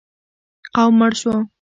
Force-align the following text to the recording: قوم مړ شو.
قوم 0.75 0.93
مړ 0.99 1.11
شو. 1.21 1.33